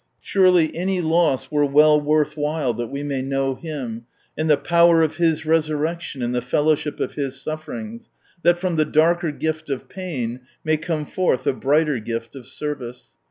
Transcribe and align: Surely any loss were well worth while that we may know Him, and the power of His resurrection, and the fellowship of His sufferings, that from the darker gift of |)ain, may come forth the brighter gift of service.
Surely 0.19 0.75
any 0.75 0.99
loss 0.99 1.51
were 1.51 1.63
well 1.63 2.01
worth 2.01 2.35
while 2.35 2.73
that 2.73 2.87
we 2.89 3.03
may 3.03 3.21
know 3.21 3.53
Him, 3.53 4.07
and 4.35 4.49
the 4.49 4.57
power 4.57 5.03
of 5.03 5.17
His 5.17 5.45
resurrection, 5.45 6.23
and 6.23 6.33
the 6.33 6.41
fellowship 6.41 6.99
of 6.99 7.13
His 7.13 7.39
sufferings, 7.39 8.09
that 8.41 8.57
from 8.57 8.77
the 8.77 8.85
darker 8.85 9.31
gift 9.31 9.69
of 9.69 9.85
|)ain, 9.95 10.39
may 10.63 10.77
come 10.77 11.05
forth 11.05 11.43
the 11.43 11.53
brighter 11.53 11.99
gift 11.99 12.35
of 12.35 12.47
service. 12.47 13.09